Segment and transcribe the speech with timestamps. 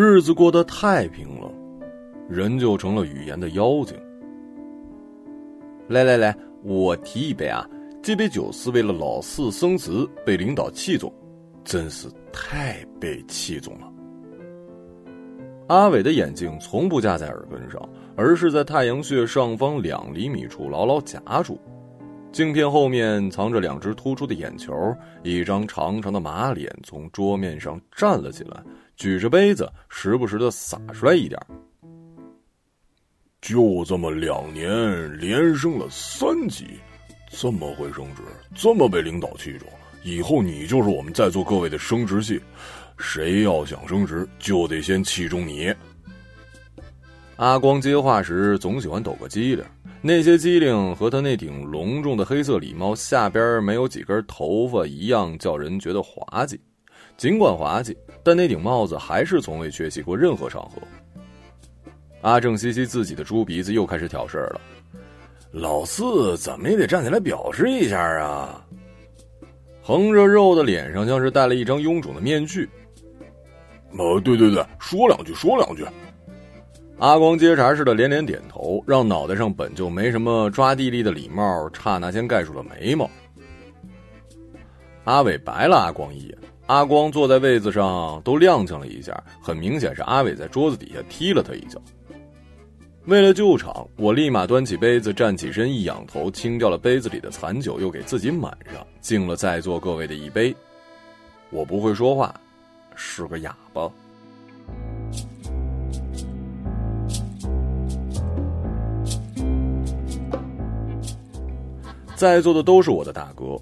[0.00, 1.52] 日子过得太平了，
[2.28, 3.98] 人就成了语言的妖精。
[5.88, 6.32] 来来来，
[6.62, 7.68] 我提一杯啊！
[8.00, 11.12] 这杯酒是为了老四升职被领导器重，
[11.64, 13.92] 真是太被器重了。
[15.66, 17.82] 阿伟的眼镜从不架在耳根上，
[18.14, 21.60] 而是在太阳穴上方两厘米处牢牢夹住。
[22.30, 24.72] 镜片后面藏着两只突出的眼球，
[25.24, 28.62] 一张长长的马脸从桌面上站了起来，
[28.96, 31.40] 举着杯子，时不时的洒出来一点。
[33.40, 36.78] 就这么两年连升了三级，
[37.30, 38.22] 这么会升职，
[38.54, 39.68] 这么被领导器重，
[40.04, 42.40] 以后你就是我们在座各位的升职器。
[42.98, 45.72] 谁要想升职，就得先器重你。
[47.36, 49.64] 阿光接话时总喜欢抖个机灵，
[50.00, 56.58] 那些机灵和他那顶隆重的黑色礼帽下边没有几根头发一样，叫人觉得滑稽。
[57.16, 60.80] 尽管滑稽，但那顶帽子还是从未缺席过任何场合。
[62.20, 64.60] 阿正吸吸自己的猪鼻子，又开始挑事儿了。
[65.50, 68.64] 老四怎么也得站起来表示一下啊！
[69.82, 72.68] 横着肉的脸上像是戴了一张臃肿的面具。
[73.96, 75.84] 呃，对对对，说两句，说两句。
[76.98, 83.08] 阿光接茬似的连连点头，让脑袋上本就没什么抓地力的礼帽刹那间盖住了眉毛。
[85.04, 91.80] 阿伟白了阿光一眼，阿光坐在位子上都踉跄了一下，很明显是阿伟在桌子底下踢了他一脚。
[93.06, 100.54] 为了救场，我立马端起杯子，站起身，一仰头，清掉了杯子里的残酒，又给自己满上，敬了在座各位的一杯。
[101.50, 102.34] 我不会说话，
[102.96, 103.88] 是个哑巴。
[112.18, 113.56] 在座的都是我的大哥，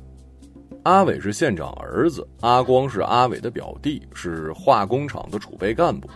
[0.84, 6.08] 阿伟是县长儿子，阿光是阿伟的表弟，是化工厂的储备干部，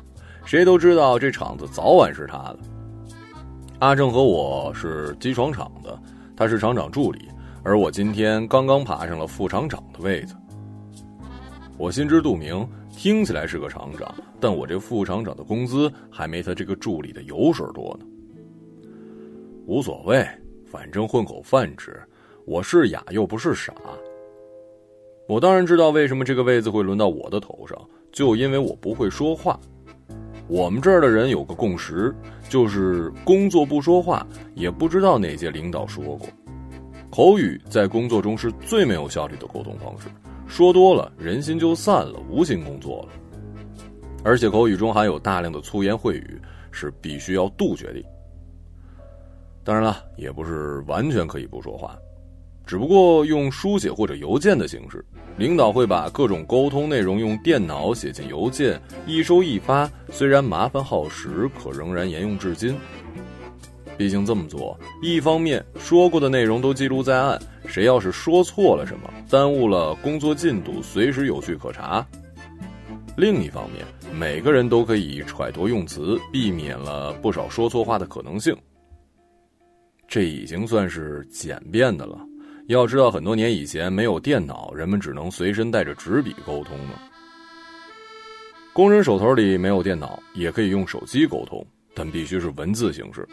[0.47, 2.59] 谁都知道这厂子早晚是他的。
[3.81, 6.01] 阿正和我是机床厂的，
[6.35, 7.29] 他是厂长助理，
[7.63, 10.35] 而我今天刚刚爬上了副厂长的位子。
[11.77, 18.07] 我心知肚明，听起来是个厂长，但我这副厂长的工资还没他这个助理的油水多呢。
[19.67, 20.27] 无所谓，
[20.65, 22.03] 反正混口饭吃。
[22.51, 23.73] 我是哑又不是傻，
[25.29, 27.79] 我当然知道为什么这个位子会轮到我的头上，
[28.11, 29.57] 就因为我不会说话。
[30.49, 32.13] 我们这儿的人有个共识，
[32.49, 36.27] 就是工作不说话，也不知道哪届领导说过，
[37.09, 40.09] 口语在工作中是最没有效率的沟通方式，
[40.49, 43.09] 说多了人心就散了，无心工作了。
[44.25, 48.05] 而且口语中含有大量的粗言秽语，是必须要杜绝的。
[49.63, 51.97] 当然了，也不是完全可以不说话。
[52.71, 55.05] 只不过用书写或者邮件的形式，
[55.37, 59.91] 领导会把各种沟通内容用电脑写进邮件，一收一发。
[60.13, 62.77] 虽然麻烦耗时，可仍然沿用至今。
[63.99, 67.37] 毕竟这么做，一方面说过的内容都记录在案，
[67.67, 72.07] 谁要是说错了什么，耽误了工作进度，随时有据可查；
[73.17, 73.85] 另一方面，
[74.17, 78.57] 每个人都可以揣度用词，避免了不少说错话的可能性。
[80.07, 82.17] 这已经算是简便的了。
[82.67, 86.95] 要知道，很多年以前没有电脑，人们只能随身带着纸笔沟通呢。
[88.73, 93.27] 工人手头里没有电脑，也可以用手机沟通，但必须是文字形式。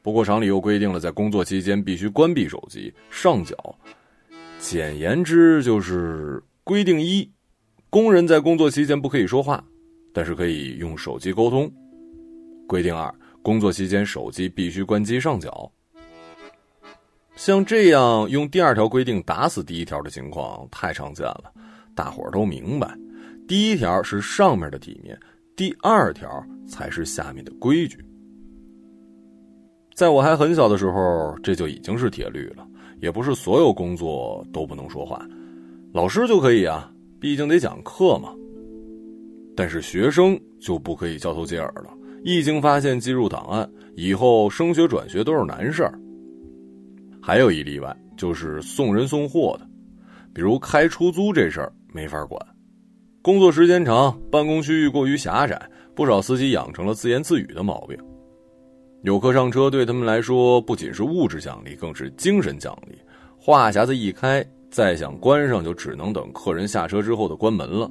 [0.00, 3.56] 不过厂里又规定了，在工作期间必须关闭手机、上缴。
[4.58, 7.28] 简言之，就是规定一：
[7.90, 9.62] 工人在工作期间不可以说话，
[10.12, 11.68] 但是可以用手机沟通；
[12.68, 13.12] 规定二：
[13.42, 15.70] 工作期间手机必须关机上缴。
[17.36, 21.52] 像这样用第二条规定打死第一条的情况太常见了，
[21.94, 22.96] 大伙儿都明白，
[23.48, 25.18] 第一条是上面的体面，
[25.56, 26.28] 第二条
[26.66, 27.98] 才是下面的规矩。
[29.94, 32.66] 在我还很小的时候，这就已经是铁律了，
[33.00, 35.26] 也不是所有工作都不能说话，
[35.92, 36.90] 老师就可以啊，
[37.20, 38.32] 毕竟得讲课嘛。
[39.56, 41.92] 但是学生就不可以交头接耳了，
[42.24, 45.98] 一经发现记入档案，以后升学转学都是难事儿。
[47.26, 49.66] 还有一例外，就是送人送货的，
[50.34, 52.38] 比如开出租这事儿没法管，
[53.22, 55.58] 工作时间长，办公区域过于狭窄，
[55.94, 57.96] 不少司机养成了自言自语的毛病。
[59.04, 62.98] 有客上车对他们来说不仅是物质奖励，更是精神奖励。
[63.38, 67.90] 话匣子一开，再想关上就只能等客人下车之后的关门了。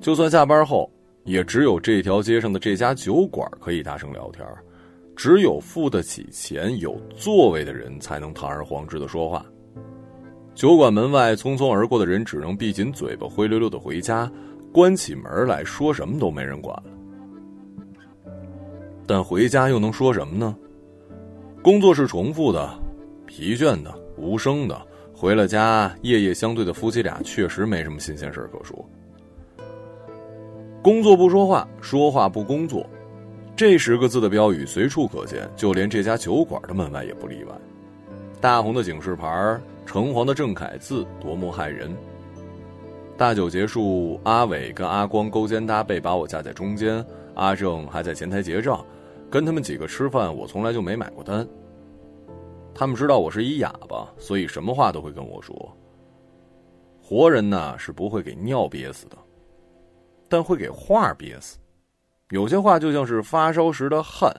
[0.00, 0.90] 就算下班后，
[1.22, 4.44] 也只有这条街上的这家酒馆可以大声聊天。
[5.18, 9.44] 只有付得起钱、有座位的人才能堂而皇之的说话。
[10.54, 14.30] 酒馆门外匆匆而过的人只能闭紧嘴巴，灰溜溜的回家。
[14.72, 18.32] 关起门来说什么都没人管了。
[19.08, 20.56] 但回家又能说什么呢？
[21.62, 22.70] 工作是重复的、
[23.26, 24.80] 疲倦的、无声的。
[25.12, 28.88] 回了家，夜夜相对的夫妻俩确实没什么新鲜事可说。
[30.80, 32.88] 工作不说话，说话不工作，
[33.58, 37.52] 这十个字的标语随处可见，就连这家酒馆的门外也不例外。
[38.40, 41.92] 大红的警示牌，橙黄的正楷字，多么骇人！
[43.16, 48.86] 大酒结束，阿伟跟阿光勾肩搭背把我架在中间，阿正还在前台结账。
[49.28, 51.44] 跟他们几个吃饭，我从来就没买过单。
[52.72, 55.76] 他们知道我是一哑巴，所以什么话都会跟我说。
[57.02, 59.18] 活人呢是不会给尿憋死的，
[60.28, 61.58] 但会给话憋死。
[62.30, 64.30] 有些话就像是发烧时的汗，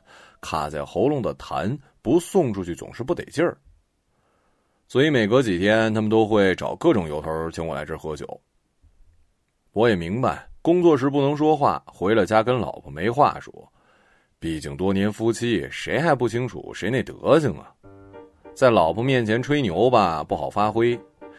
[0.42, 3.58] 卡在喉咙的痰，不送出去总是不得劲儿。
[4.88, 8.40] 所以每隔几天，他们都会找各种由头请我来这儿喝酒。
[9.72, 13.52] 我也明白，工作时不能说话，回了家跟老婆没话说。
[14.40, 17.74] 毕竟多年夫妻，谁还不清楚谁那德行啊？
[18.56, 20.98] 在老婆面前吹牛吧，不好发挥；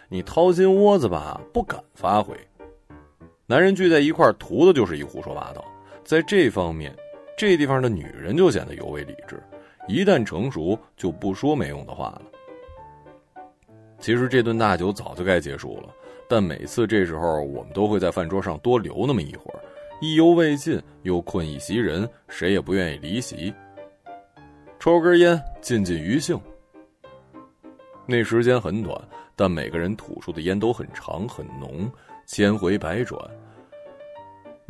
[0.09, 2.37] 你掏心窝子吧，不敢发挥。
[3.47, 5.65] 男人聚在一块图的就是一胡说八道。
[6.11, 6.93] 在这方面，
[7.37, 9.41] 这地方的女人就显得尤为理智。
[9.87, 12.23] 一旦成熟，就不说没用的话了。
[14.01, 15.95] 其实这顿大酒早就该结束了，
[16.29, 19.61] 但每次这时候，我们都会在饭桌上多留那么一会儿。
[20.01, 23.55] 意犹未尽，又困意袭人，谁也不愿意离席。
[24.81, 26.37] 抽根烟，尽尽余兴。
[28.05, 29.01] 那时间很短，
[29.37, 31.89] 但每个人吐出的烟都很长很浓，
[32.27, 33.17] 千回百转。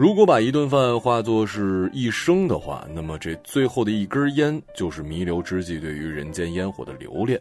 [0.00, 7.38] 如果把一顿饭化作是一生的话，那么这最后的一根烟，就是弥留之际对于人间烟火的留恋。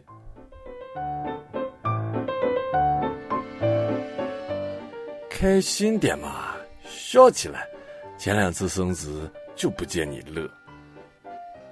[5.30, 6.54] 开心点嘛，
[6.84, 7.66] 笑起来。
[8.18, 10.46] 前两次生子就不见你乐，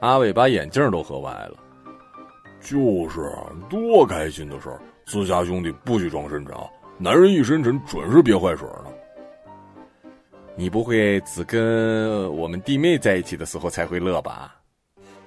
[0.00, 1.58] 阿伟把眼镜都喝歪了。
[2.62, 3.31] 就是
[3.69, 6.62] 多开心的事儿，自家兄弟不许装深沉啊！
[6.96, 8.87] 男人一深沉准是憋坏水呢。
[10.58, 14.56] 你不会只跟我们弟妹在一起的时候才会乐吧？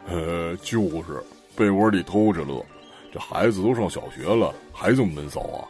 [0.05, 1.23] 呃，就是
[1.55, 2.61] 被窝里偷着乐。
[3.13, 5.63] 这孩子都上小学了，还这么闷骚啊！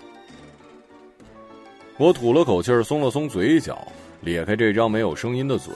[1.99, 3.87] 我吐了口气儿，松了松嘴角。
[4.21, 5.71] 咧开这张没有声音的嘴，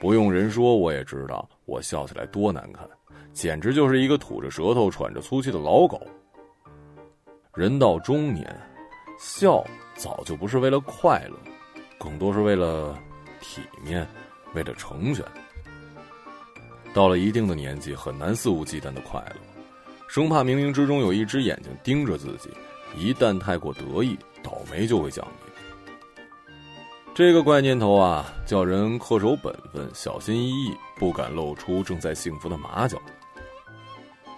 [0.00, 2.84] 不用人说我也知道，我笑起来多难看，
[3.32, 6.04] 简直就是一个吐着舌头、喘着粗气的老狗。
[7.54, 8.52] 人到中年，
[9.16, 9.64] 笑
[9.94, 11.36] 早就不是为了快乐，
[12.00, 12.98] 更多是为了
[13.40, 14.06] 体面，
[14.54, 15.24] 为了成全。
[16.94, 19.36] 到了一定的年纪，很难肆无忌惮的快乐，
[20.08, 22.50] 生怕冥冥之中有一只眼睛盯着自己，
[22.96, 26.44] 一旦太过得意，倒霉就会降临。
[27.14, 32.96] 这个怪念头啊，叫人恪守本分，小心翼翼，不敢露出正在幸福的马脚。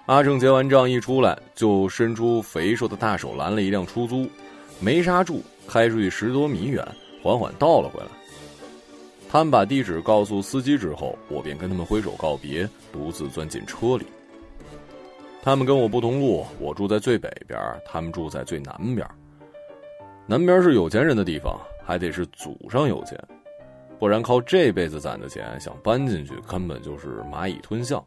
[0.07, 4.29] 阿正结完账一出来，就伸出肥硕的大手拦了一辆出租，
[4.81, 6.85] 没刹住，开出去十多米远，
[7.23, 8.07] 缓缓倒了回来。
[9.31, 14.05] 他们把地址告诉司机之后，我便跟他们挥手告别，独自钻进车里。
[15.41, 19.07] 他们跟我不同路，我住在最北边，他们住在最南边。
[20.27, 21.57] 南边是有钱人的地方。
[21.83, 23.19] 还得是祖上有钱，
[23.99, 28.05] 不然靠这辈子攒的钱想搬进去，根本就是蚂蚁吞象。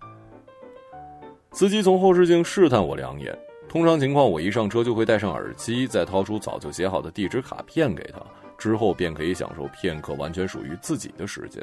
[1.52, 8.20] 司机从后视镜试探我两眼，通常情况我一上车就会戴上耳机，再掏出早就写好的地址卡片给他，
[8.64, 11.62] 之后便可以享受片刻完全属于自己的时间。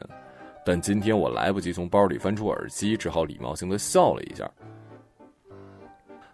[0.66, 4.46] 但今天我来不及从包里翻出耳机，只好礼貌性的笑了一下。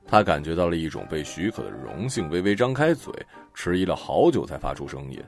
[0.09, 3.15] 他感觉到了一种被许可的荣幸，微微张开嘴，
[3.55, 5.23] 迟疑了好久才发出声音。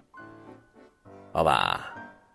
[1.32, 1.80] 老板，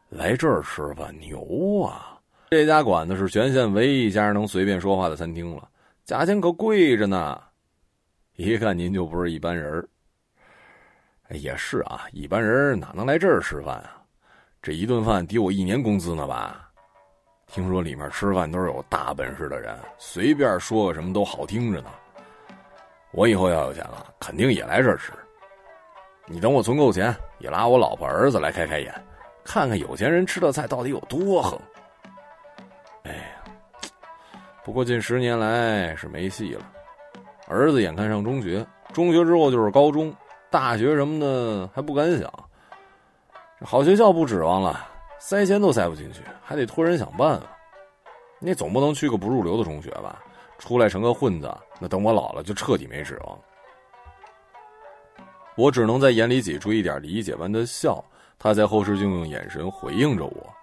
[0.07, 2.17] 来这儿吃饭牛啊！
[2.51, 5.67] 这家馆子是全县唯一一家能随便说话的餐厅了，
[6.05, 7.37] 价钱可贵着呢。
[8.37, 9.89] 一看您就不是一般人儿
[11.37, 14.01] 也是啊，一般人哪能来这儿吃饭啊？
[14.61, 16.69] 这一顿饭抵我一年工资呢吧？
[17.47, 21.89] 听说里面吃饭都是有大本事的人，随便说个什么都好听着呢。
[23.11, 25.11] 我以后要有钱了，肯定也来这儿吃。
[26.25, 28.93] 你等我存够钱，也拉我老婆儿子来开开眼，
[29.43, 31.59] 看看有钱人吃的菜到底有多横。
[33.03, 33.91] 哎呀，
[34.63, 36.65] 不过近十年来是没戏了。
[37.47, 40.15] 儿子眼看上中学，中学之后就是高中、
[40.53, 42.31] 大学什么的还不敢想。
[43.61, 47.47] 好学校不指望了，塞钱都塞不进去，还得托人想办法。
[48.37, 50.21] 你总不能去个不入流的中学吧？
[50.59, 53.39] 出来成个混子，那等我老了就彻底没指望。
[55.55, 58.03] 我只能在眼里挤出一点理解般的笑，
[58.37, 60.53] 他在后视镜用眼神回应着我。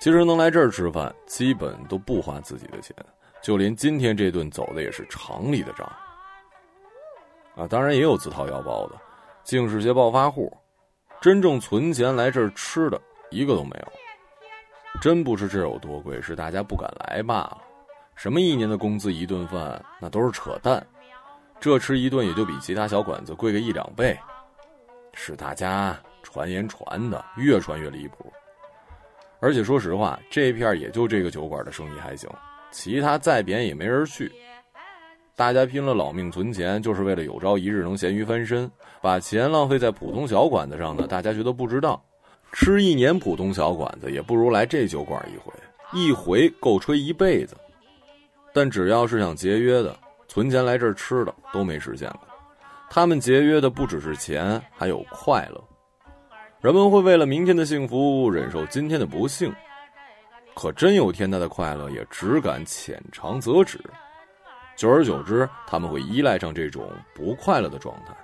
[0.00, 2.96] 其实能来这儿吃饭，基本都不花自己的钱，
[3.42, 5.86] 就连今天这顿走的也是厂里的账。
[7.60, 8.98] 啊，当然也有自掏腰包的，
[9.44, 10.50] 净是些暴发户，
[11.20, 12.98] 真正存钱来这儿吃的
[13.30, 13.92] 一个都没有。
[15.02, 17.58] 真不是这有多贵，是大家不敢来罢了。
[18.14, 20.84] 什么一年的工资一顿饭，那都是扯淡。
[21.60, 24.18] 这吃一顿也就比其他小馆子贵个一两倍，
[25.12, 28.32] 是大家传言传的，越传越离谱。
[29.38, 32.26] 而且说实话，这片也就这个酒馆的生意还行，
[32.70, 34.32] 其他再贬也没人去。
[35.40, 38.70] 大家拼了老命存钱，就是为了有朝一日能咸鱼翻身。
[39.00, 41.98] 把钱浪费在普通小馆子上呢，大家觉得不值当。
[42.52, 45.50] 吃一年普通小馆子，也不如来这酒馆一回，
[45.94, 47.56] 一回够吹一辈子。
[48.52, 49.96] 但只要是想节约的，
[50.28, 52.20] 存钱来这儿吃的，都没实现过。
[52.90, 55.64] 他们节约的不只是钱，还有快乐。
[56.60, 59.50] 人们会为了明天的幸福忍受今天的不幸，
[60.54, 63.80] 可真有天大的快乐也只敢浅尝辄止。
[64.76, 68.14] 久而久之，他们会依赖上这种不快乐的状态，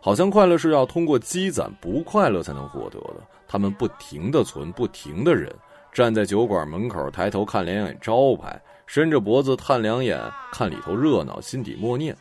[0.00, 3.16] 好像快乐是要通过积攒不快乐才能获得的。
[3.48, 5.52] 他们不停的存，不停的忍，
[5.92, 10.20] 站在酒馆门口抬头看两眼招牌，伸着脖子探两眼
[10.52, 12.16] 看里头热闹，心底默念：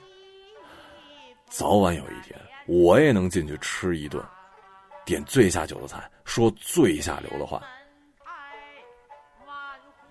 [1.48, 4.24] 早晚有一天，我也能进去吃一顿，
[5.06, 7.62] 点最下酒的菜，说最下流的话。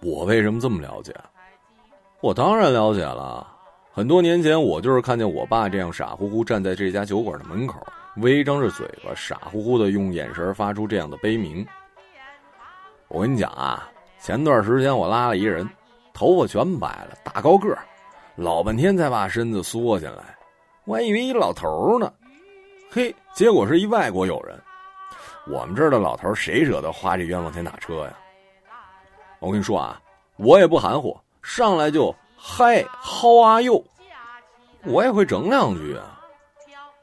[0.01, 1.13] 我为什么这么了解？
[2.21, 3.47] 我当然了解了，
[3.93, 7.81] 很多年前我就是看见我爸这样傻乎乎站在这家酒馆的门口，
[8.17, 11.65] 微张着嘴巴，傻乎乎的用眼神发出这样的悲鸣。
[13.07, 13.89] 我跟你讲啊，
[14.21, 15.69] 前段时间我拉了一人，
[16.13, 17.79] 头发全白了，大高个儿，
[18.35, 20.37] 老半天才把身子缩进来，
[20.87, 22.13] 我还以为一老头呢，
[22.91, 24.61] 嘿，结果是一外国友人。
[25.47, 28.19] 我们这儿的老头谁舍得花这冤枉钱打车呀？
[29.39, 30.03] 我跟你说啊，
[30.35, 31.17] 我也不含糊。
[31.43, 33.85] 上来就嗨，How are you？
[34.85, 36.21] 我也会整两句啊。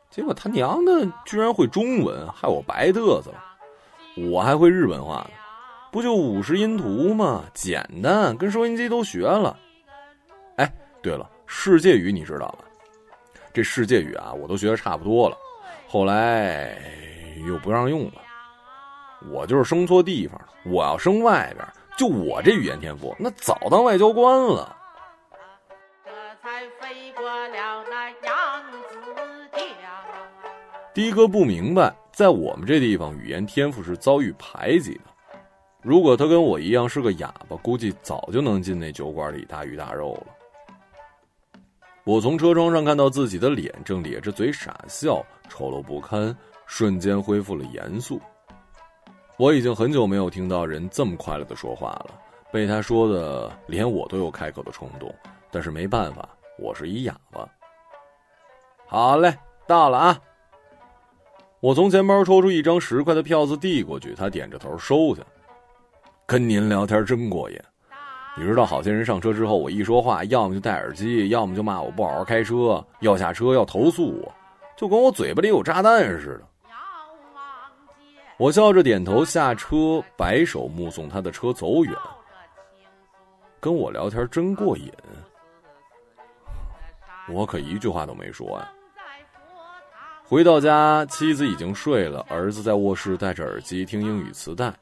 [0.10, 3.44] 结果他娘的居然会中文，害我白嘚瑟了。
[4.30, 5.32] 我还会日本话呢，
[5.92, 7.44] 不就五十音图吗？
[7.54, 9.60] 简单，跟收音机都学了。
[10.56, 12.60] 哎，对了，世界语你知道吧？
[13.54, 15.38] 这世界语啊，我都学的差不多了。
[15.88, 16.77] 后来
[17.46, 18.22] 又不让用了。
[19.32, 21.68] 我就是生错地方了，我要生外边。
[21.98, 24.75] 就我这语言天赋，那早当外交官了。
[30.94, 35.02] 的哥不明白，在我们这地方，语言天赋是遭遇排挤的。
[35.82, 41.62] 如果他跟我一样是个哑巴，估计早就能进那酒馆里大鱼大肉了。
[42.06, 46.36] 我从车窗上看到自己的脸，正咧着嘴傻笑，丑陋不堪，
[46.66, 48.22] 瞬间恢复了严肃。
[49.38, 52.12] 我已经很久没有听到人这么快乐的说话了，
[52.51, 55.13] 被他说的连我都有开口的冲动，
[55.51, 56.27] 但是没办法，
[56.58, 57.46] 我是一哑巴。
[58.88, 59.36] 好嘞，
[59.68, 60.22] 到了啊！
[61.60, 65.22] 我从钱包抽出一张十块的票子递过去，他点着头收下。
[66.25, 67.60] 跟您聊天真过瘾，
[68.38, 74.34] 你知道，好些人上车之后，我一说话，要么就戴耳机，要么就骂我不好好开车，要下车要投诉我，
[74.77, 76.48] 就跟我嘴巴里有炸弹似的。
[78.38, 81.96] 我笑着点头下车，摆手目送他的车走远。
[83.62, 84.92] 跟我聊天真过瘾，
[87.30, 88.70] 我可一句话都没说呀。
[90.24, 94.74] 回到家，妻子已经睡了，儿子在卧室戴着耳机听英语磁带。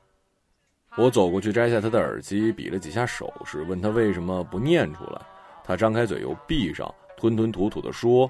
[0.96, 5.22] 我走过去摘下他的耳机，比了几下手势，问他为什么不念出来。
[5.64, 8.30] 他张开嘴又闭上，吞吞吐吐的说：“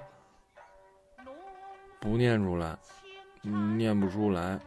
[1.99, 2.77] 不念出来，
[3.41, 4.59] 念不出来。”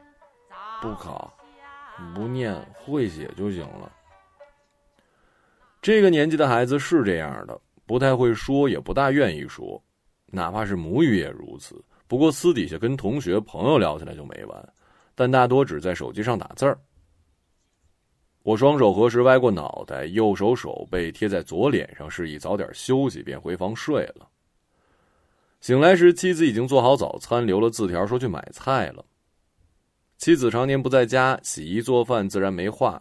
[0.81, 1.33] 不考，
[2.15, 3.91] 不念会写就行了。
[5.81, 9.83] 这个年纪的孩子是这样的，不太会说，也不大愿意说，
[10.27, 11.83] 哪怕是母语也如此。
[12.09, 14.73] 不过私底下跟同学朋友聊起来就没完，
[15.15, 16.79] 但大多只在手机上打字儿。
[18.43, 24.29] 我双手合十，歪过脑袋，右手手背贴在左脸上，示意早点休息，便回房睡了。
[25.61, 29.05] 醒来时，妻子已经做好早餐，留了字条说去买菜了。
[30.19, 33.01] 妻子常年不在家，洗衣做饭自然没话，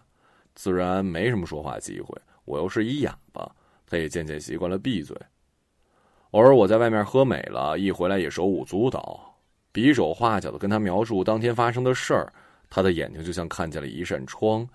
[0.53, 2.15] 自然没什么说话机会。
[2.43, 3.49] 我又是一哑巴，
[3.87, 5.17] 他也渐渐习惯了闭嘴。
[6.31, 9.33] 偶尔我在外面喝美了，一回来也手舞足蹈，
[9.71, 12.31] 比手画脚的跟他描述当天发生的事儿。
[12.69, 14.67] 他的眼睛就像看见了一扇窗，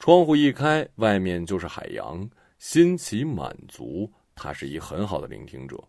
[0.00, 2.28] 窗户一开，外面就是海洋，
[2.58, 4.10] 新奇满足。
[4.34, 5.82] 他是一很好的聆听者，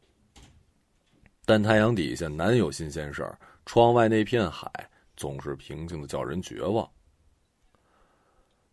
[1.44, 3.38] 但太阳底下难有新鲜事儿。
[3.66, 4.72] 窗外那片海。
[5.17, 6.89] 总是平静的叫人绝望。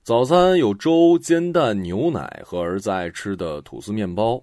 [0.03, 4.41] 早餐有粥、煎蛋、牛奶和儿子爱吃的吐司面包。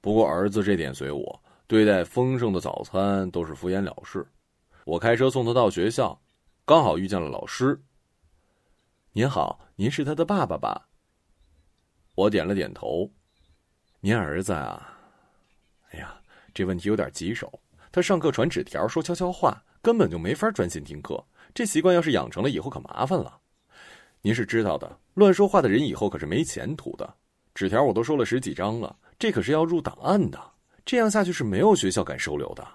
[0.00, 4.26] 不过儿子这点随我，对待丰盛的早餐都是敷衍了事。
[4.84, 6.18] 我开车送他到学校，
[6.64, 7.78] 刚好遇见了老师。
[9.12, 10.88] 您好，您是他的爸爸吧？
[12.14, 13.10] 我点了点头。
[13.98, 14.96] 您儿子啊，
[15.90, 16.14] 哎呀，
[16.54, 17.60] 这问题有点棘手。
[17.90, 21.24] 他上课传纸条、说悄悄话，根本就没法专心听课。
[21.54, 23.38] 这习惯要是养成了，以后可麻烦了。
[24.22, 27.14] 您是知道的，乱说话的人以后可是没前途的。
[27.54, 30.40] 纸条我都收了十几张了，这可是要入档案的。
[30.84, 32.66] 这样下去是没有学校敢收留的。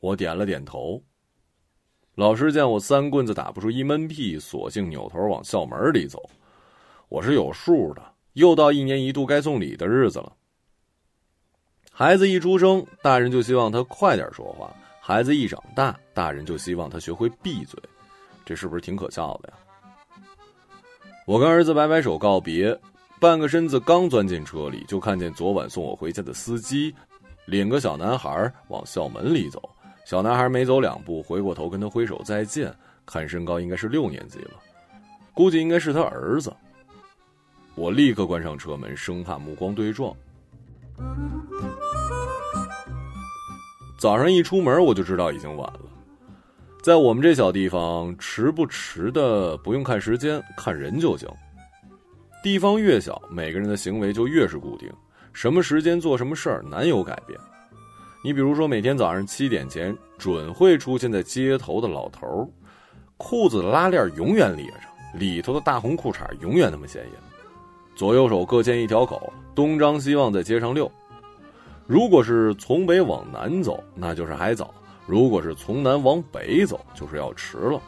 [0.00, 1.02] 我点了点头。
[2.14, 6.22] 老师见我三棍子打不出一闷屁，索性扭头往校门里走。
[7.08, 10.32] 我是有数的，又到一年一度该送礼的日子了。
[11.90, 14.68] 孩子一出生，大人就希望他快点说话；
[15.06, 17.78] 孩子一长大，大人就希望他学会闭嘴。
[18.42, 19.54] 这是不是挺可笑的呀？
[21.26, 22.74] 我跟儿子摆摆手告别，
[23.20, 26.94] 半个身子刚钻进车里，就看见昨晚送我回家的司机
[27.44, 29.60] 领个小男孩往校门里走。
[30.06, 34.52] 小男孩没走两步，回过头跟他挥手再见，看身高应该是六年级了，
[35.34, 36.50] 估计应该是他儿子。
[37.74, 40.16] 我立刻关上车门，生怕目光对撞。
[44.04, 45.80] 早上一出门，我就知道已经晚了。
[46.82, 51.26] 在我们这小地方，迟不迟的不用看时间，看人就行。
[52.42, 54.92] 地方越小，每个人的行为就越是固定，
[55.32, 57.40] 什么时间做什么事儿难有改变。
[58.22, 62.46] 你比如说，每天早上七点前准会出现在街头的老头儿，
[63.16, 67.12] 裤子的拉链永远咧着，里头的大红裤衩永远那么显眼，
[67.96, 70.92] 左右手各牵一条狗，东张西望在街上溜。
[71.86, 74.72] 如果是从北往南走，那就是还早。
[75.06, 77.80] 如果是从南往北走，就是要迟了。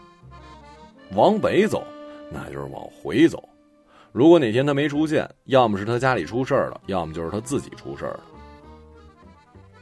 [1.14, 1.82] 往北走，
[2.30, 3.42] 那就是往回走。
[4.12, 8.20] 如果哪天他没出现，要么是他家里出事儿了，要么就是他自己出事儿了。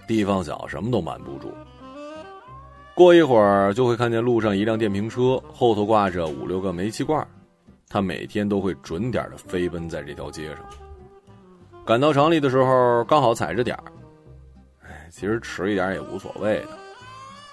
[0.07, 1.53] 地方小，什么都瞒不住。
[2.94, 7.27] 过一会儿就会看见路上一辆电瓶车，后头挂着五六个煤气罐，
[7.88, 10.64] 他每天都会准点的飞奔在这条街上。
[11.85, 13.85] 赶到厂里的时候，刚好踩着点儿。
[15.16, 16.70] 其实迟一点也无所谓的。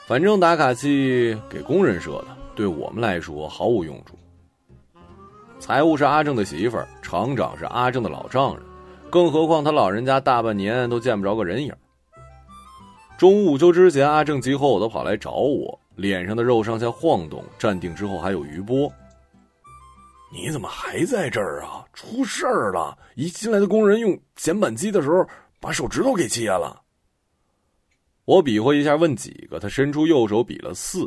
[0.08, 4.18] 反正打卡器给工人设的，对我们来说毫无用处。
[5.60, 8.66] 财务是阿正的媳妇儿，厂长是阿正的老丈人，
[9.12, 11.72] 更何况他老人家大半年都见不着个人影。
[13.16, 18.92] 中午午休之前，阿正急吼吼的跑来找我，脸上的肉上下晃动，站定之后还有余波。
[20.34, 21.86] 你怎么还在这儿啊？
[21.94, 22.98] 出事儿了！
[23.14, 25.24] 一进来的工人用剪板机的时候，
[25.60, 26.81] 把手指头给切了。
[28.32, 31.06] 我比划一下，问几个，他伸出右手比了四，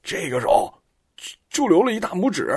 [0.00, 0.72] 这个手
[1.48, 2.56] 就留了一大拇指。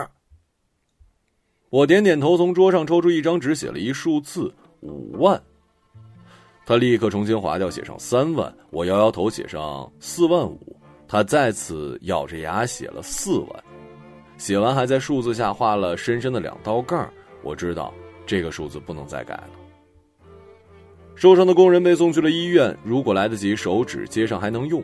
[1.72, 5.42] 我点点头，从桌上抽出一张纸，写了一数字五万。
[6.68, 8.56] 他立刻重新划掉，写上三万。
[8.70, 10.80] 我摇摇头，写上四万五。
[11.08, 13.64] 他再次咬着牙写了四万，
[14.38, 17.12] 写完还在数字下画了深深的两道杠。
[17.42, 17.92] 我知道
[18.24, 19.53] 这个数字不能再改了。
[21.16, 22.76] 受伤的工人被送去了医院。
[22.84, 24.84] 如果来得及，手指接上还能用。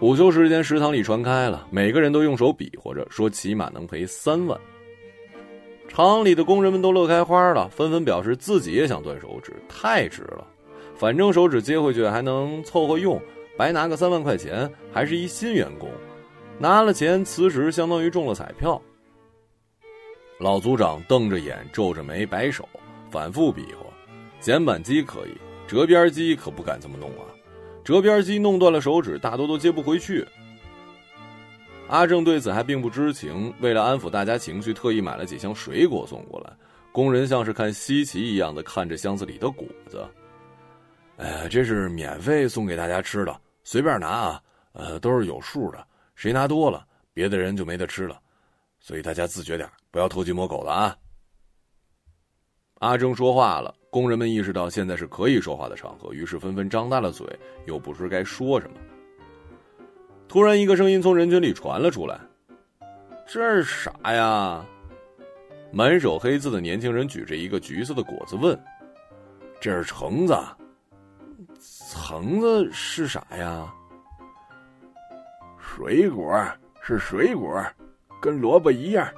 [0.00, 4.58] 午休时间，食堂里传开了，每个人都用手比划着，说起码能赔三万。
[5.88, 10.46] 厂里的工人们都乐开花了，纷纷表示自己也想断手指，太值了。
[10.94, 13.20] 反正手指接回去还能凑合用，
[13.56, 15.90] 白拿个三万块钱，还是一新员工，
[16.58, 18.80] 拿了钱辞职相当于中了彩票。
[20.38, 22.68] 老组长瞪着眼，皱着眉，摆手，
[23.10, 23.85] 反复比划。
[24.46, 27.26] 剪板机可以，折边机可不敢这么弄啊！
[27.82, 30.24] 折边机弄断了手指，大多都接不回去。
[31.88, 36.52] 阿正对此还并不知情，为了安抚大家情绪，特意买了几箱水果送过来。
[36.92, 40.06] 工人像是看稀奇一样的看着箱子里的果子。
[41.16, 44.42] 哎，这是免费送给大家吃的，随便拿啊！
[44.74, 48.20] 呃，都是有数的，谁拿多了，别的人就没得吃了，
[48.78, 50.96] 所以大家自觉点，不要偷鸡摸狗的啊！
[52.74, 53.74] 阿正说话了。
[53.96, 57.26] 工人们意识到现在是可以说话的场合，于是纷纷张大了嘴，
[57.64, 58.76] 又不知该说什么。
[60.28, 62.20] 突然，一个声音从人群里传了出来
[63.26, 64.62] ：“这是啥呀？”
[65.72, 68.54] 满手黑字的年轻人举着一个橘色的果子问
[69.62, 70.36] ：“这是橙子？
[71.90, 73.72] 橙子是啥呀
[75.58, 76.46] ？”“水果
[76.82, 77.64] 是水果，
[78.20, 79.08] 跟萝卜一样。”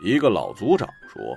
[0.00, 1.36] 一个老族长说。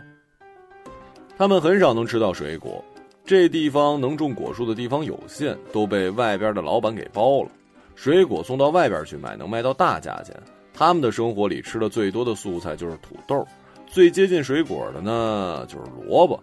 [1.42, 2.86] 他们很少能吃到水果，
[3.26, 7.50] 这地方能种果树的地方有限，都被外边的老板给包了。
[7.96, 10.40] 水果送到外边去卖，能卖到大价钱。
[10.72, 13.44] 他们的生活里吃的最多的素菜就是土豆，
[13.88, 16.40] 最接近水果的呢就是萝卜。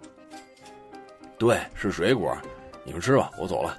[1.38, 2.36] 对，是水果，
[2.82, 3.78] 你们吃吧，我走了。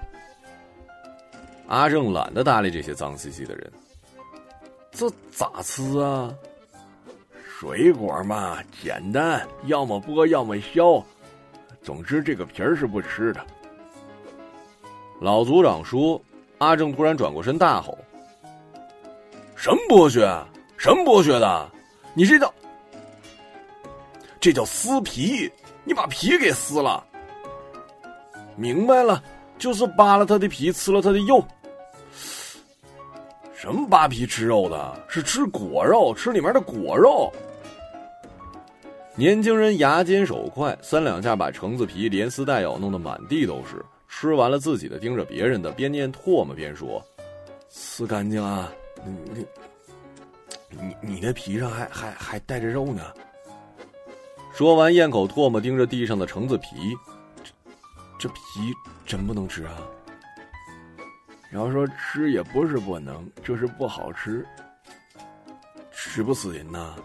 [1.68, 3.70] 阿正懒得搭理这些脏兮兮的人。
[4.92, 6.34] 这咋吃啊？
[7.60, 11.04] 水果嘛，简单，要么剥，要么削。
[11.84, 13.46] 总之，这个皮儿是不吃的。
[15.20, 16.22] 老族长说。
[16.60, 17.98] 阿正突然转过身，大吼
[19.56, 20.22] ：“什么剥削？
[20.78, 21.70] 什么剥削的？
[22.14, 22.54] 你这叫……
[24.42, 25.50] 这叫撕皮！
[25.86, 27.02] 你把皮给撕了！
[28.58, 29.24] 明白了，
[29.58, 31.42] 就是扒了他的皮，吃了他的肉。
[33.54, 35.06] 什么扒皮吃肉的？
[35.08, 37.32] 是吃果肉，吃里面的果肉。”
[39.20, 43.84] 年轻人牙尖手快，三两下把橙子皮连撕带咬，弄得满地都是。
[44.08, 47.06] 吃完了自己的，盯着别人的，边念唾沫边说
[47.68, 48.72] ：“撕干净啊！
[49.06, 49.46] 你你
[50.70, 53.14] 你你那皮上还还还带着肉呢。”
[54.56, 56.96] 说完咽口唾沫，盯着地上的橙子皮，
[57.44, 57.52] 这
[58.18, 58.40] 这皮
[59.06, 59.82] 真不能吃啊！
[61.52, 64.48] 要说吃也不是不能，就是不好吃，
[65.92, 66.96] 吃不死人呐。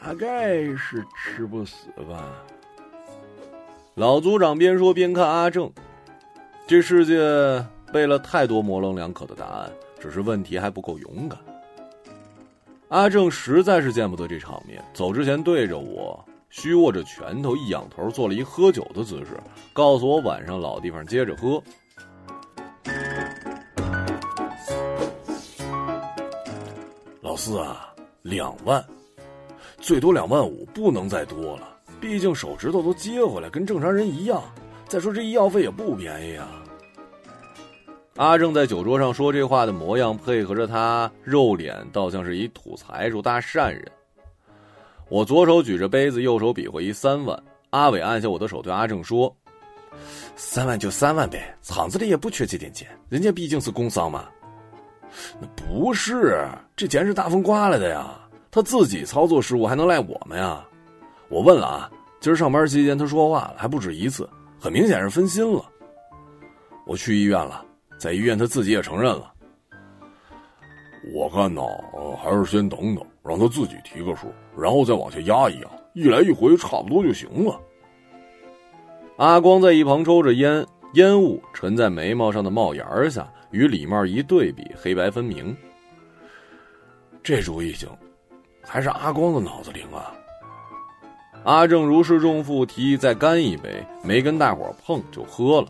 [0.00, 2.24] 大概是吃不死吧。
[3.94, 5.70] 老族长边说边看阿正，
[6.66, 11.38] 这世界背了太多模棱两可的答案，只是问题还不够勇敢。
[12.88, 19.38] 阿正实在是见不得这场面，走之前对着我虚握着拳头，一仰头做了一喝酒的姿势，
[19.72, 21.62] 告诉我晚上老地方接着喝。
[27.20, 28.82] 老四啊，两万，
[29.80, 31.76] 最多两万五，不能再多了。
[32.00, 34.42] 毕竟手指头都接回来，跟正常人一样。
[34.86, 36.48] 再说这医药费也不便宜啊。
[38.16, 43.84] 阿正在酒桌上说这话的模样，配合着他肉脸，倒像是一土财主、大善人。
[45.08, 47.40] 我左手举着杯子，右手比划一三万。
[47.70, 49.34] 阿伟按下我的手，对阿正说
[50.36, 54.28] ：“三万就三万呗，厂子里也不缺这点钱，人家毕竟是工伤嘛。”
[55.40, 58.18] 那不是，这钱是大风刮来的呀，
[58.50, 60.64] 他自己操作失误，还能赖我们呀？
[61.28, 65.64] 我问了啊，今儿上班期间他说话还不止一次，很明显是分心了。
[66.86, 67.64] 我去医院了，
[67.98, 69.32] 在医院他自己也承认了。
[71.14, 71.62] 我看呢，
[72.22, 77.60] 还是先等等，让他自己提个数，然后再往下压一压，一来一回差不多就行了。
[79.18, 85.56] 阿光在一旁抽着烟，烟雾沉在眉毛上的帽檐下，与礼帽一对比，黑白分明。
[87.22, 87.88] 这主意行，
[88.68, 90.12] 还是阿光的脑子灵啊。
[91.44, 95.68] 阿正如释重负，提议再干一杯，没跟大伙碰就喝了。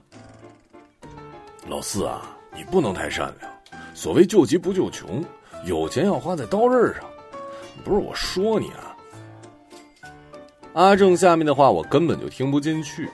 [1.68, 3.50] 老四啊，你不能太善良。
[3.94, 5.24] 所谓救急不救穷，
[5.64, 7.04] 有钱要花在刀刃上。
[7.84, 8.96] 不是我说你啊。
[10.72, 13.08] 阿正下面的话我根本就听不进去。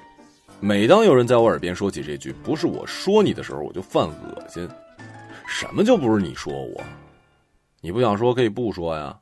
[0.61, 4.67] 每当有人在我耳边说起这句“不是我说你”的时候，我就犯恶心。
[5.47, 6.83] 什么就不是你说我？
[7.81, 9.19] 你不想说可以不说呀。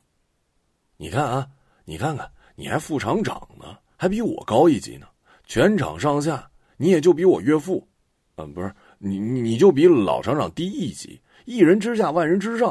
[0.97, 1.47] 你看啊，
[1.85, 2.29] 你看看。
[2.55, 5.07] 你还副厂长呢，还比我高一级呢。
[5.47, 7.87] 全厂上下，你也就比我岳父，
[8.35, 11.19] 嗯，不是你，你就比老厂长低一级。
[11.45, 12.69] 一人之下，万人之上，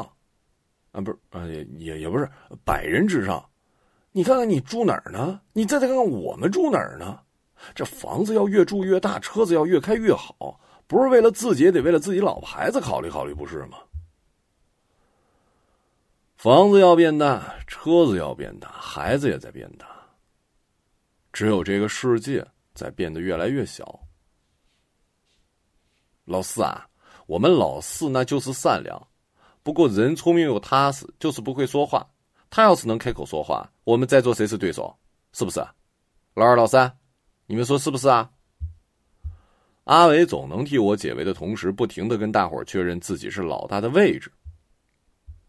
[0.93, 2.25] 啊，不是啊，也也也不是
[2.63, 3.45] 百人之上。
[4.13, 5.41] 你看看你住哪儿呢？
[5.51, 7.19] 你再再看看我们住哪儿呢？
[7.75, 10.57] 这房子要越住越大，车子要越开越好，
[10.87, 13.79] 不是为了自己，也得为了自己老婆孩子考虑考虑，不是吗？
[16.43, 19.87] 房子要变大，车子要变大，孩子也在变大。
[21.31, 23.97] 只有这个世界在变得越来越小。
[26.25, 26.85] 老四啊，
[27.27, 29.07] 我们老四那就是善良，
[29.63, 32.05] 不过人聪明又踏实，就是不会说话。
[32.49, 34.93] 他要是能开口说话，我们在座谁是对手？
[35.31, 35.65] 是不是？
[36.33, 36.93] 老二、老三，
[37.45, 38.29] 你们说是不是啊？
[39.85, 44.29] 阿伟总能替我解围的同时，不停的跟大伙确认自己是老大的位置。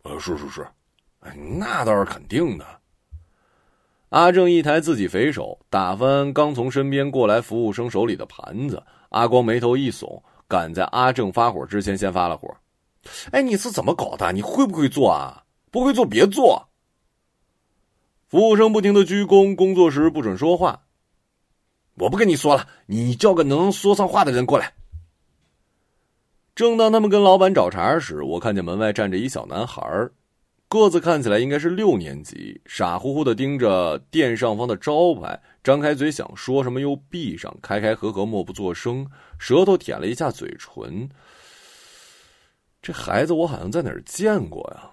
[0.05, 0.65] 呃，是是是。
[1.59, 2.67] 那倒是肯定的。
[4.11, 8.83] 阿正一抬自己肥手，打翻刚从身边过来服务生手里的盘子。
[9.09, 12.55] 阿光眉头一耸，赶在阿正发火之前先发了火。
[13.33, 14.33] 哎，你是怎么搞的？
[14.33, 15.43] 你会不会做啊？
[15.71, 16.69] 不会做别做。
[18.29, 20.83] 服务生不停的鞠躬，工作时不准说话。
[21.97, 24.73] 我不跟你说了，你叫个能说上话的人过来。
[26.55, 29.83] 正当他们跟老板找茬时，我看见门外站着一小男孩。
[30.75, 39.09] 个子看起来应该是六年级，傻乎乎的盯着店上方的招牌，张开嘴想说什么又闭上，开开合合默不作声，
[39.39, 41.09] 舌头舔了一下嘴唇。
[42.83, 44.91] 这孩子我好像在哪儿见过呀？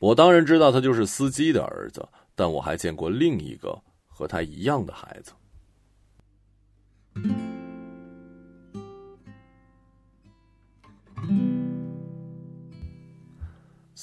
[0.00, 5.32] 我当然知道他就是司机的儿子，但我还见过另一个和他一样的孩子。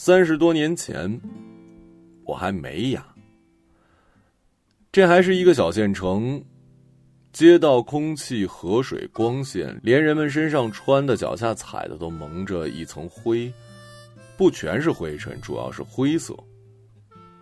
[0.03, 1.21] 三十多年前，
[2.25, 3.05] 我还没哑。
[4.91, 6.43] 这还是一个小县城，
[7.31, 13.53] 街道空气、河水、光线，连人们身上穿的、脚下踩的，都蒙着一层灰。
[14.35, 16.35] 不全是灰尘，主要是灰色。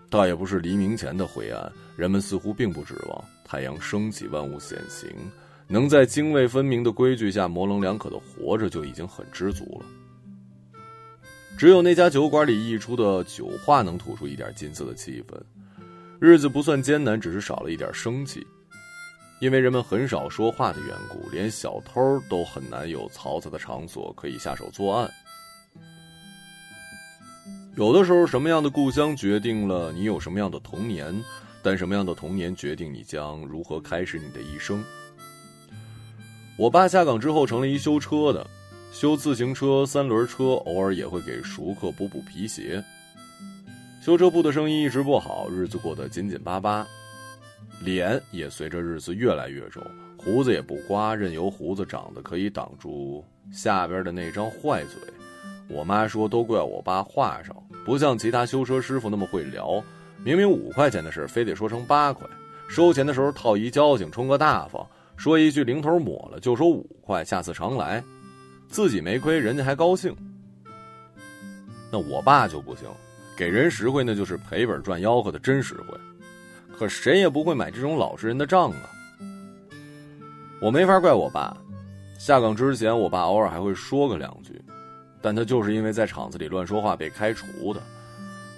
[0.09, 5.09] 倒也不是黎明前的灰暗，人们似乎并不指望太阳升起，万物显形，
[5.65, 9.85] 能在泾渭分明的规矩下模棱两可的活着，就已经很知足了。
[11.59, 15.37] 只有那家酒馆里溢出的酒话能吐出一点金色的气氛，
[16.17, 18.47] 日子不算艰难，只是少了一点生气。
[19.41, 25.11] 因为人们很少说话的缘故，连小偷都很难有嘈杂的场所可以下手作案。
[27.75, 31.13] 有的时候，什么样的故乡决定了你有什么样的童年，
[31.61, 34.81] 但什么样的童年决定你将如何开始你的一生。
[36.55, 38.49] 我爸下岗之后成了一修车的。
[38.91, 42.83] 修自行车、三轮车，偶尔也会给熟客补补皮鞋。
[44.01, 46.85] 修车铺的生意一直不好，日子过得紧紧巴巴，
[47.81, 49.81] 脸也随着日子越来越皱，
[50.17, 53.23] 胡子也不刮，任由胡子长得可以挡住
[53.53, 54.99] 下边的那张坏嘴。
[55.69, 59.81] 我妈说都怪我爸话少，不像其他修车师傅那么会聊，
[60.23, 62.27] 明明五块钱的事非得说成八块，
[62.67, 68.03] 收钱的时候套一交情，充个大方，说一句零头抹了就说五块，下次常来。
[68.69, 70.15] 自己没亏，人家还高兴。
[71.91, 72.87] 那我爸就不行，
[73.35, 75.97] 给人实惠那就是赔本赚吆喝的真实惠，
[76.77, 78.89] 可谁也不会买这种老实人的账啊。
[80.61, 81.57] 我没法怪我爸，
[82.19, 84.61] 下岗之前，我爸偶尔还会说个两句，
[85.19, 87.81] 但他就是因为在厂子里乱说话被开除的。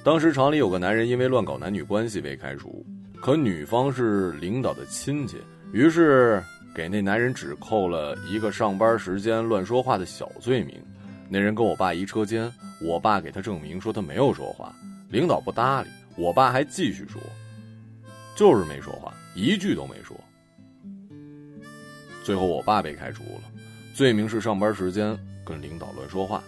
[0.03, 2.85] 当时厂里有个男人因为乱搞男女关系被开除，
[3.21, 5.37] 可女方是领导的亲戚，
[5.71, 6.43] 于是。
[6.73, 10.81] 给那男人只扣了一个上班时间乱说话的小罪名，
[11.29, 14.73] 那人跟我爸一车间，我爸给他证明说他没有说话，
[15.09, 17.21] 领导不搭理，我爸还继续说，
[18.35, 20.17] 就是没说话，一句都没说。
[22.23, 23.41] 最后我爸被开除了，
[23.93, 26.41] 罪名是上班时间跟领导乱说话。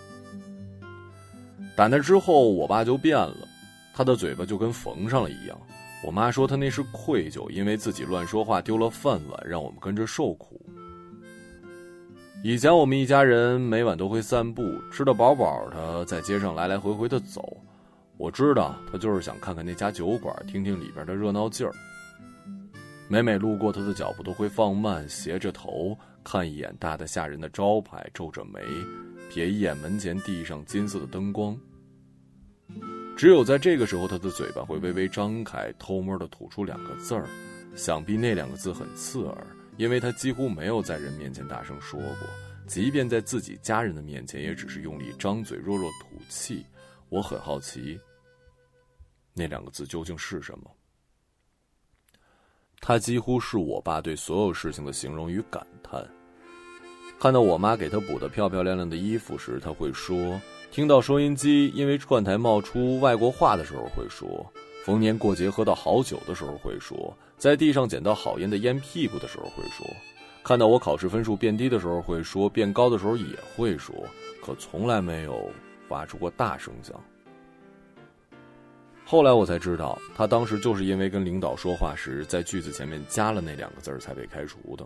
[1.75, 3.47] 打那之后，我爸就变了，
[3.93, 5.59] 他的嘴巴就跟缝上了一样。
[6.05, 10.59] 我妈说她那是愧疚，因为自己乱说话丢了饭碗，让我们跟着受苦。
[12.43, 14.61] 以前我们一家人每晚都会散步，
[14.91, 17.55] 吃得饱饱的，在街上来来回回的走。
[18.17, 21.73] 我知道他就是想看看那家酒馆，听听里边的热闹劲儿。
[23.07, 28.59] 每每路过，他的脚步都会放慢，斜着头看一眼大的吓人的招牌，皱着眉，
[29.31, 31.57] 瞥一眼门前地上金色的灯光。
[33.15, 37.27] 只有在这个时候，他的嘴巴会微微张开，偷摸的吐出两个字儿，
[37.75, 39.47] 想必那两个字很刺耳，
[39.77, 42.27] 因为他几乎没有在人面前大声说过，
[42.67, 46.65] 即便在自己家人的面前，也只是用力张嘴，弱弱吐气。
[47.09, 47.99] 我很好奇，
[49.33, 50.69] 那两个字究竟是什么？
[52.81, 56.05] 他几乎是我爸对所有事情的形容与感叹。
[57.19, 60.41] 看到我妈给他补的漂漂亮亮的衣服时，他会说。
[60.73, 64.43] 听到收音机因为串台冒出外国话的时候会说，
[64.83, 69.85] 逢年过节喝到好酒的时候会说，在地上捡到好烟的烟屁股的时候会说，
[70.43, 73.93] 看到我考试分数变低的时候会说，变高的时候也会说，
[74.43, 75.47] 可从来没有
[75.87, 76.99] 发出过大声响。
[79.05, 84.83] 后来我才知道，他当时就是因为跟领导说话时在句子前面加了那两个字儿才被开除的。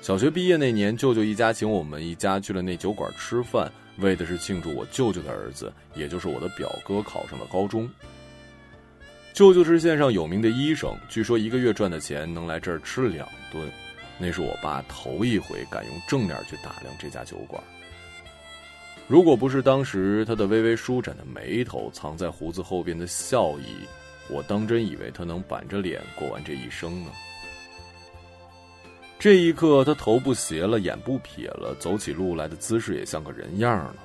[0.00, 7.88] 小学毕业那年，舅舅一家请我们一家去了那酒馆吃饭，为的是庆祝我舅舅的儿子，也就是我的表哥考上了高中。
[9.34, 13.70] 舅舅是县上有名的医生，据说一个月赚的钱能来这儿吃两顿。
[14.18, 17.62] 那是我爸头一回敢用正脸去打量这家酒馆。
[19.06, 23.86] 如果不是当时他的微微舒展的眉头，藏在胡子后边的笑意，
[24.28, 27.10] 我当真以为他能板着脸过完这一生呢。
[29.20, 33.96] 这一刻，他头不斜了，眼不撇了，走起路来的姿势也像个人样了。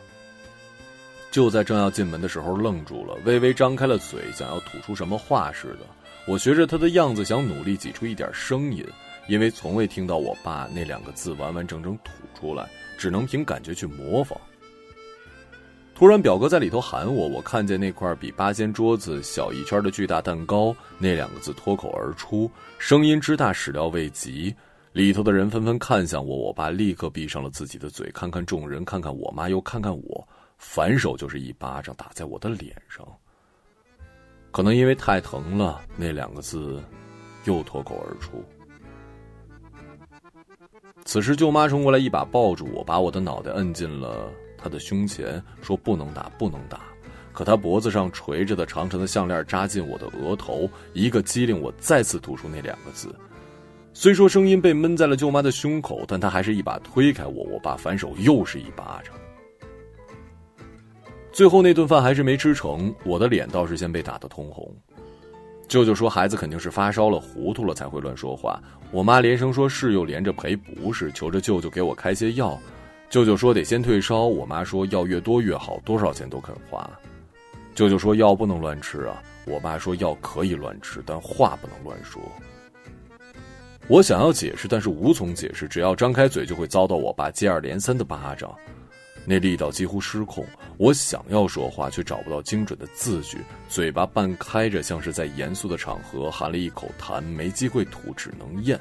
[1.32, 5.86] 就在正要进门的时候，愣住了，微微张开了嘴，想要吐出什么话似的。
[6.28, 8.86] 我学着他的样子，想努力挤出一点声音，
[9.30, 14.38] 因为从未听到我爸那两个字完完整整吐出来，只能凭感觉去模仿。
[15.96, 24.54] 突然，表哥在里头喊我，我看见那块比八仙桌子小一圈的巨大蛋糕，那两个字脱口而出，声音之大，始料未及。
[24.96, 30.26] 里头的人纷纷看向我，我爸立刻闭上了自己的嘴，看看众人，看看我妈，又看看我，
[30.58, 33.06] 反手就是一巴掌打在我的脸上。
[34.52, 36.82] 可能因为太疼了，那两个字
[37.44, 38.42] 又脱口而出。
[41.04, 46.84] 此时，舅妈冲过来，一把抱住我，把我的脑袋摁进了她的胸前，说：“不能打，不能打。”
[47.34, 53.14] 可她脖子上垂着的长长的项链扎进我的额头，一个机灵，我再次吐出那两个字。
[53.98, 57.44] 虽说声音被闷在了舅妈的胸口，但她还是一把推开我。
[57.46, 59.16] 我爸反手又是一巴掌。
[61.32, 64.70] 最后那顿饭还是没吃成，我的脸倒是先被打得通红。
[65.70, 68.62] 舅舅说孩子肯定是发烧了、糊涂了才会乱说话。
[68.92, 72.60] 我妈连声说是，又连着赔不是，求着舅舅给我开些药。
[73.10, 76.88] 舅舅说得先退烧，我妈说药越多越好，多少钱都肯花。
[77.74, 82.22] 舅舅说药不能乱吃啊，我爸说药可以乱吃，但话不能乱说。
[83.88, 85.68] 我想要解释，但是无从解释。
[85.68, 88.54] 只要张开嘴，就会遭到我爸接二连三的巴掌，
[89.26, 90.44] 那力道几乎失控。
[90.78, 93.38] 我想要说话，却找不到精准的字句，
[93.70, 98.80] 嘴巴半开着，像是在严肃的场合含了一口痰，没机会吐，只能咽。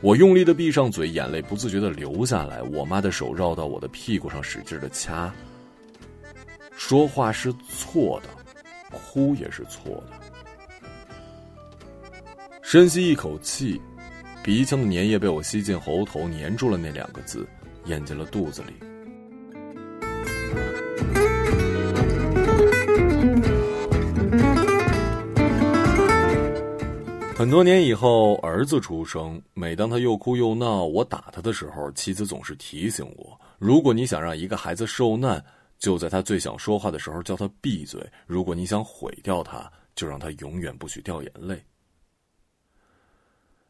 [0.00, 2.62] 我用力的闭上嘴，眼泪不自觉的流下来。
[2.62, 5.30] 我妈的手绕到我的屁股上，使劲的掐。
[6.76, 8.28] 说话是错的，
[8.90, 10.17] 哭也是错的。
[12.70, 13.80] 深吸一口气，
[14.44, 17.48] 鼻腔的粘液被我吸进喉头，粘住了那两个字，
[17.86, 18.74] 咽进了肚子里。
[27.34, 35.42] 很多年以后，儿子出生，每当他又哭又闹，我打他的时候，妻子总是提醒我：如果你想让一个孩子受难，
[35.78, 41.58] 就在他最想说话的时候叫他闭嘴；如果你想毁掉他，就让他永远不许掉眼泪。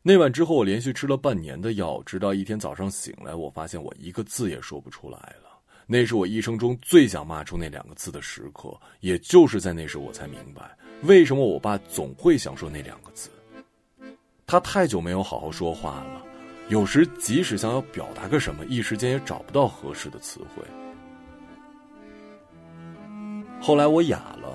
[0.01, 5.59] 那晚之后，我连续吃了半年的药，直到一天早上醒来，我发现我一个字也说不出来了。
[5.87, 13.29] 那是我一生中最想骂出那两个字的时刻，也就是在那时，我才明白为什么我爸总会想说那两个字。
[14.47, 16.23] 他太久没有好好说话了，
[16.69, 20.63] 有时即使想要表达个什么，一时间也找不到合适的词汇。
[23.61, 24.48] 后来我哑了。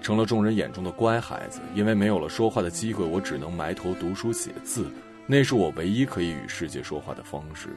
[0.00, 4.86] 成了众人眼中的乖孩子，因为没有了说话的机会，我只能埋头读书写字，
[5.26, 7.68] 那是我唯一可以与世界说话的方式。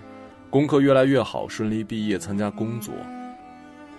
[0.49, 2.93] 功课越来越好，顺利毕业，参加工作。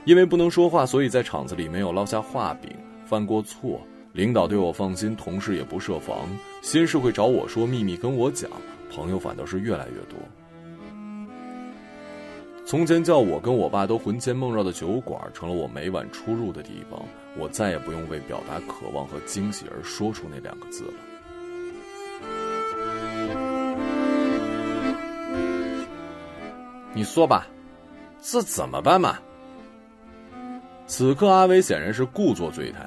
[0.05, 2.71] 因为不能说话，所以在厂子里没有落下画饼，
[3.05, 3.81] 犯过错，
[4.13, 6.17] 领导对我放心，同事也不设防，
[6.61, 8.51] 心事会找我说，秘密跟我讲，
[8.91, 10.19] 朋友反倒是越来越多。
[12.65, 17.01] 从前叫我跟我爸都魂牵梦绕的酒馆，成了我每晚出入的地方。
[17.37, 20.92] 我再也不用为表达渴望和惊喜而说出那两个字了。
[26.95, 27.47] 你说吧，
[28.21, 29.18] 这怎么办嘛？
[30.87, 32.81] 此刻阿伟显然是故作醉态。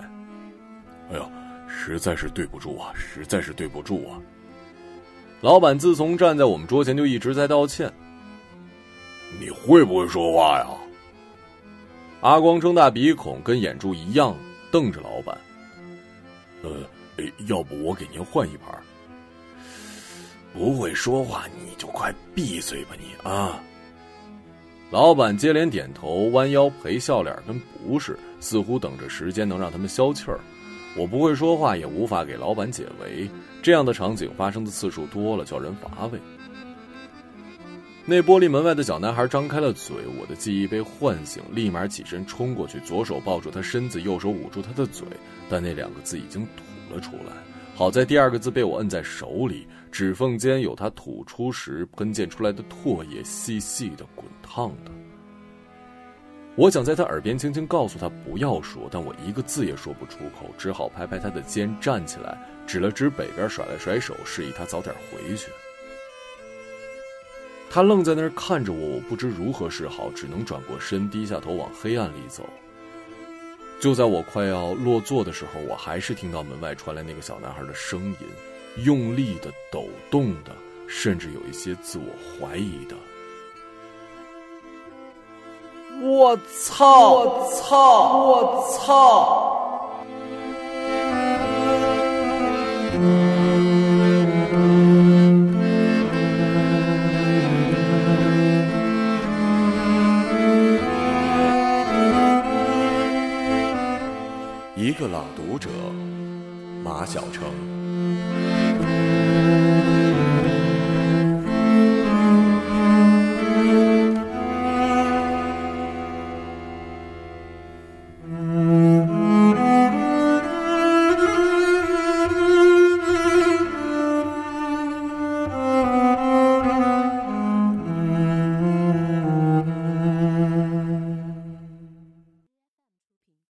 [1.11, 1.27] 哎呦，
[1.67, 4.21] 实在是对不住啊，实在是对不住啊！
[5.41, 7.91] 老板自从站在我们桌前就一直在道歉。
[9.39, 10.67] 你会不会说话呀？
[12.25, 14.35] 阿光睁大鼻孔，跟眼珠一样
[14.71, 15.37] 瞪着老板。
[16.63, 16.71] 呃，
[17.45, 18.75] 要不我给您换一盘？
[20.51, 23.61] 不会说话你就快闭嘴吧你啊！
[24.89, 30.39] 老板接连点头，弯腰陪笑脸跟不是，似乎等着时间能让他们消气儿。
[30.97, 33.29] 我不会说话，也无法给老板解围。
[33.61, 36.19] 这样的场景发生的次数多了，叫人乏味。
[38.07, 45.07] 那玻璃门外的小男孩张开了嘴，我的记忆被唤醒，立马起身冲过去，左手抱住他身子，右手捂住他的嘴，
[45.49, 47.33] 但那两个字已经吐了出来。
[47.73, 54.91] 好在第二个字被我摁在手里，指缝间有他吐出时喷溅出来的唾液，细细的、滚烫的。
[56.55, 62.37] 我想在他耳边轻轻告诉他不要说，但我一个字也说不出口，只好拍拍他的肩，站起来，
[62.67, 65.49] 指了指北边，甩了甩手，示意他早点回去。
[67.69, 72.47] 他愣在那儿看着我，我不知如何是好，只能转过身，低下头往黑暗里走。
[73.79, 80.55] 就在我快要落座的时候，我还是听到门外传来那个小男孩的声音，用力的、抖动的，
[80.87, 82.05] 甚至有一些自我
[82.39, 82.95] 怀疑的。
[86.01, 87.11] 我操！
[87.11, 88.25] 我操！
[88.25, 89.54] 我操！
[104.95, 105.69] 个朗读者，
[106.81, 107.74] 马晓成。